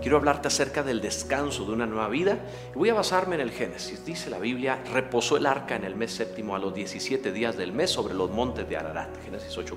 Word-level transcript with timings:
quiero 0.00 0.16
hablarte 0.16 0.48
acerca 0.48 0.82
del 0.82 1.00
descanso 1.00 1.64
de 1.64 1.72
una 1.72 1.86
nueva 1.86 2.08
vida 2.08 2.38
y 2.74 2.78
voy 2.78 2.88
a 2.88 2.94
basarme 2.94 3.34
en 3.34 3.42
el 3.42 3.50
Génesis. 3.50 4.04
Dice 4.04 4.30
la 4.30 4.38
Biblia, 4.38 4.82
reposó 4.92 5.36
el 5.36 5.46
arca 5.46 5.76
en 5.76 5.84
el 5.84 5.94
mes 5.94 6.12
séptimo 6.12 6.56
a 6.56 6.58
los 6.58 6.74
17 6.74 7.32
días 7.32 7.56
del 7.56 7.72
mes 7.72 7.90
sobre 7.90 8.14
los 8.14 8.30
montes 8.30 8.68
de 8.68 8.76
Ararat. 8.76 9.10
Génesis 9.24 9.56
8.4. 9.56 9.76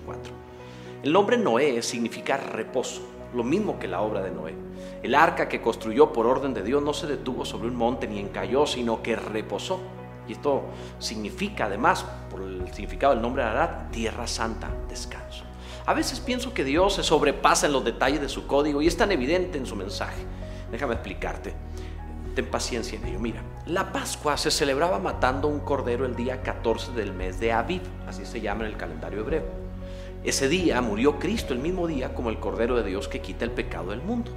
El 1.03 1.11
nombre 1.11 1.37
Noé 1.37 1.81
significa 1.81 2.37
reposo, 2.37 3.01
lo 3.33 3.43
mismo 3.43 3.77
que 3.77 3.87
la 3.87 4.01
obra 4.01 4.21
de 4.21 4.31
Noé. 4.31 4.55
El 5.01 5.15
arca 5.15 5.49
que 5.49 5.61
construyó 5.61 6.13
por 6.13 6.25
orden 6.25 6.53
de 6.53 6.63
Dios 6.63 6.81
no 6.81 6.93
se 6.93 7.07
detuvo 7.07 7.43
sobre 7.43 7.67
un 7.67 7.75
monte 7.75 8.07
ni 8.07 8.19
encalló, 8.19 8.65
sino 8.65 9.03
que 9.03 9.15
reposó. 9.15 9.81
Y 10.27 10.33
esto 10.33 10.63
significa 10.99 11.65
además, 11.65 12.05
por 12.29 12.41
el 12.41 12.65
significado 12.71 13.13
del 13.13 13.21
nombre 13.21 13.43
Ararat, 13.43 13.91
tierra 13.91 14.25
santa, 14.27 14.69
descanso. 14.87 15.43
A 15.85 15.93
veces 15.93 16.21
pienso 16.21 16.53
que 16.53 16.63
Dios 16.63 16.95
se 16.95 17.03
sobrepasa 17.03 17.67
en 17.67 17.73
los 17.73 17.83
detalles 17.83 18.21
de 18.21 18.29
su 18.29 18.47
código 18.47 18.81
y 18.81 18.87
es 18.87 18.95
tan 18.95 19.11
evidente 19.11 19.57
en 19.57 19.65
su 19.65 19.75
mensaje. 19.75 20.23
Déjame 20.71 20.93
explicarte. 20.93 21.53
Ten 22.35 22.45
paciencia 22.45 22.97
en 22.97 23.05
ello. 23.05 23.19
Mira, 23.19 23.41
la 23.65 23.91
Pascua 23.91 24.37
se 24.37 24.49
celebraba 24.49 24.97
matando 24.97 25.47
un 25.47 25.59
cordero 25.59 26.05
el 26.05 26.15
día 26.15 26.41
14 26.41 26.93
del 26.93 27.13
mes 27.13 27.39
de 27.39 27.51
Aviv, 27.51 27.81
así 28.07 28.25
se 28.25 28.41
llama 28.41 28.63
en 28.63 28.71
el 28.71 28.77
calendario 28.77 29.19
hebreo. 29.19 29.43
Ese 30.23 30.47
día 30.47 30.79
murió 30.81 31.19
Cristo 31.19 31.53
el 31.53 31.59
mismo 31.59 31.85
día 31.85 32.15
como 32.15 32.29
el 32.29 32.39
Cordero 32.39 32.77
de 32.77 32.89
Dios 32.89 33.09
que 33.09 33.19
quita 33.19 33.43
el 33.43 33.51
pecado 33.51 33.89
del 33.89 34.01
mundo. 34.01 34.31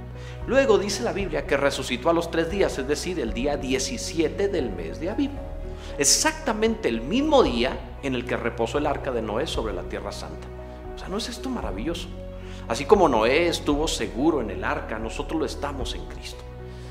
Luego 0.45 0.77
dice 0.77 1.01
la 1.01 1.13
Biblia 1.13 1.47
que 1.47 1.55
resucitó 1.55 2.09
a 2.09 2.13
los 2.13 2.29
tres 2.29 2.51
días, 2.51 2.77
es 2.77 2.89
decir, 2.89 3.21
el 3.21 3.33
día 3.33 3.55
17 3.55 4.49
del 4.49 4.69
mes 4.69 4.99
de 4.99 5.09
Aviv. 5.09 5.31
Exactamente 5.97 6.89
el 6.89 6.99
mismo 6.99 7.41
día 7.41 7.79
en 8.03 8.15
el 8.15 8.25
que 8.25 8.35
reposó 8.35 8.79
el 8.79 8.85
arca 8.85 9.11
de 9.11 9.21
Noé 9.21 9.47
sobre 9.47 9.73
la 9.73 9.83
tierra 9.83 10.11
santa. 10.11 10.56
O 10.97 10.99
sea, 10.99 11.09
¿no 11.09 11.17
es 11.17 11.29
esto 11.29 11.47
maravilloso? 11.51 12.07
Así 12.67 12.85
como 12.85 13.07
Noé 13.07 13.47
estuvo 13.47 13.87
seguro 13.87 14.41
en 14.41 14.49
el 14.49 14.63
arca, 14.63 14.97
nosotros 14.97 15.39
lo 15.39 15.45
estamos 15.45 15.93
en 15.93 16.03
Cristo. 16.07 16.43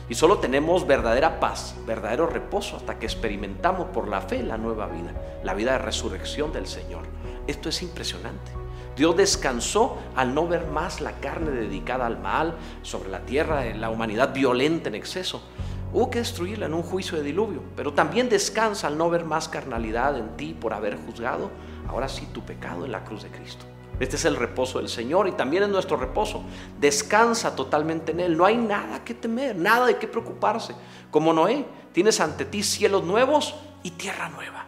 Y 0.09 0.15
solo 0.15 0.39
tenemos 0.39 0.87
verdadera 0.87 1.41
paz, 1.41 1.75
verdadero 1.85 2.29
reposo 2.29 2.77
hasta 2.77 3.01
que 3.01 3.07
experimentamos 3.07 3.89
por 3.89 4.07
la 4.07 4.21
fe 4.21 4.45
la 4.45 4.59
nueva 4.59 4.87
vida, 4.87 5.13
la 5.43 5.55
vida 5.55 5.73
de 5.73 5.79
resurrección 5.79 6.53
del 6.53 6.69
Señor. 6.69 7.03
Esto 7.49 7.69
es 7.69 7.83
impresionante. 7.83 8.53
Dios 8.97 9.17
descansó 9.17 9.99
al 10.15 10.37
no 10.37 10.47
ver 10.47 10.69
más 10.69 11.01
la 11.01 11.13
carne 11.15 11.51
dedicada 11.51 12.07
al 12.07 12.21
mal 12.21 12.55
sobre 12.83 13.11
la 13.11 13.27
tierra, 13.27 13.65
la 13.75 13.91
humanidad 13.91 14.33
violenta 14.33 14.89
en 14.89 14.95
exceso. 14.95 15.43
Hubo 15.93 16.11
que 16.11 16.21
destruirla 16.21 16.67
en 16.67 16.75
un 16.75 16.85
juicio 16.85 17.19
de 17.19 17.25
diluvio, 17.25 17.63
pero 17.75 17.93
también 17.93 18.29
descansa 18.29 18.87
al 18.87 18.97
no 18.97 19.11
ver 19.11 19.25
más 19.25 19.49
carnalidad 19.49 20.17
en 20.17 20.37
ti 20.37 20.55
por 20.55 20.73
haber 20.73 20.97
juzgado, 20.97 21.51
ahora 21.89 22.09
sí, 22.09 22.29
tu 22.33 22.43
pecado 22.43 22.85
en 22.85 22.93
la 22.93 23.03
cruz 23.03 23.25
de 23.25 23.31
Cristo. 23.31 23.67
Este 23.99 24.17
es 24.17 24.25
el 24.27 24.37
reposo 24.37 24.79
del 24.79 24.89
Señor 24.89 25.27
y 25.27 25.33
también 25.33 25.63
es 25.63 25.69
nuestro 25.69 25.97
reposo. 25.97 26.45
Descansa 26.79 27.57
totalmente 27.57 28.13
en 28.13 28.21
Él. 28.21 28.37
No 28.37 28.45
hay 28.45 28.57
nada 28.57 29.03
que 29.05 29.15
temer, 29.15 29.57
nada 29.57 29.87
de 29.87 29.97
qué 29.97 30.07
preocuparse. 30.07 30.75
Como 31.11 31.33
Noé, 31.33 31.65
tienes 31.93 32.21
ante 32.21 32.45
ti 32.45 32.63
cielos 32.63 33.05
nuevos 33.05 33.55
y 33.83 33.93
tierra 33.93 34.29
nueva. 34.29 34.67